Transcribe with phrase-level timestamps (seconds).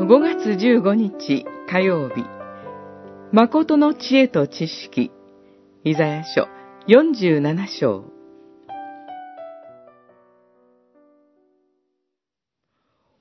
[0.00, 2.24] 5月15日火曜日、
[3.32, 5.10] 誠の知恵と知識、
[5.84, 6.48] イザヤ書
[6.88, 8.04] 47章。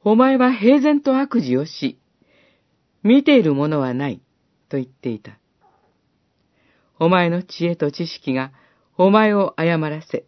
[0.06, 2.00] お前は平然と悪事をし、
[3.04, 4.21] 見ているものはない、
[4.70, 5.38] と言っていた。
[6.98, 8.54] お前の知恵と知識が
[8.98, 10.24] お前を誤らせ、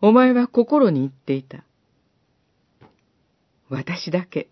[0.00, 1.64] お前は心に言っていた。
[3.68, 4.48] 私だけ。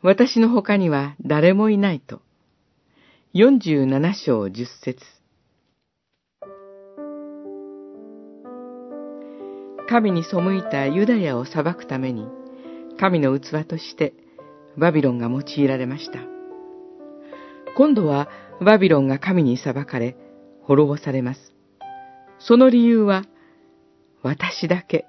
[0.00, 2.20] 私の他には誰もいないと。
[3.34, 5.04] 47章10節
[9.88, 12.28] 神に背いたユダヤを裁くために、
[13.00, 14.14] 神の器として
[14.76, 16.20] バビロンが用いられました。
[17.76, 18.28] 今度は
[18.60, 20.16] バビロンが神に裁かれ、
[20.62, 21.52] 滅ぼされます。
[22.38, 23.24] その理由は、
[24.22, 25.06] 私だけ、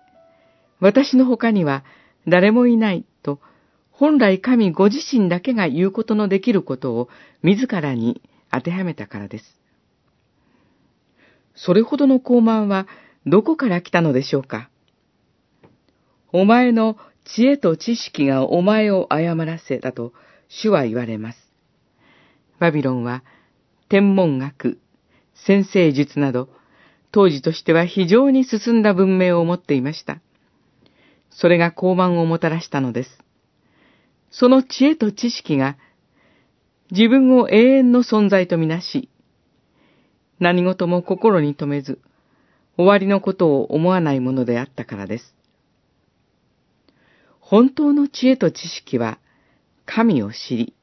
[0.79, 1.83] 私の他には
[2.27, 3.05] 誰もいない、
[3.99, 7.09] 本来神ご自身だけが言うことのできることを
[7.43, 9.59] 自らに当てはめたからです。
[11.53, 12.87] それほどの傲慢は
[13.25, 14.69] どこから来たのでしょうか
[16.31, 20.13] お前の知恵と知識がお前を誤らせたと
[20.47, 21.37] 主は言われます。
[22.57, 23.21] バビロンは
[23.89, 24.79] 天文学、
[25.33, 26.47] 先生術など、
[27.11, 30.21] 当時としては非常に進んだ文明を持っていました。
[31.31, 33.28] それが傲慢をもたらしたのです。
[34.31, 35.77] その知恵と知識が
[36.91, 39.09] 自分を永遠の存在とみなし、
[40.39, 41.99] 何事も心に留めず、
[42.77, 45.35] 終わりのことを思わないものであったからです。
[47.39, 49.19] 本当の知恵と知識は、
[49.85, 50.73] 神を知り、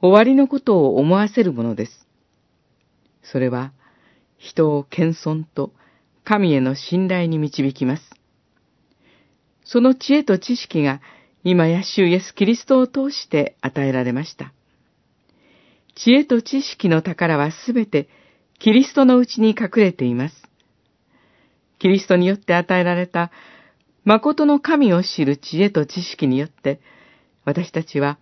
[0.00, 2.06] 終わりのことを思わせるものです。
[3.22, 3.72] それは、
[4.38, 5.72] 人を謙遜と
[6.24, 8.02] 神への信頼に導きます。
[9.64, 11.00] その知恵と知識が
[11.48, 14.52] 今や主イエス・キリストを通して与えられました。
[15.94, 18.08] 知恵と知識の宝はすべて
[18.58, 20.34] キリストのうちに隠れています。
[21.78, 23.30] キリストによって与えられた
[24.02, 26.80] 誠の神を知る知恵と知識によって、
[27.44, 28.18] 私たちは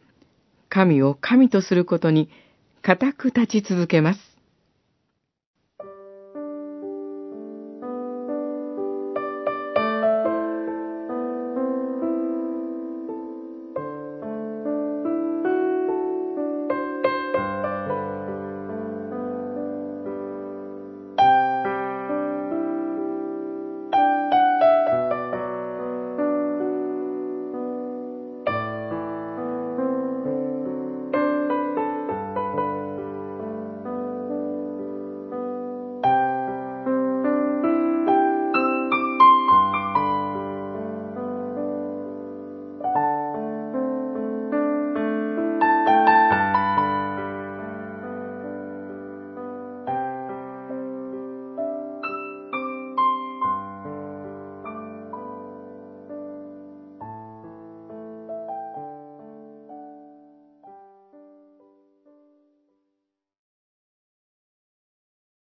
[0.68, 2.28] 神を神とすることに
[2.82, 4.20] 固く立ち続けます。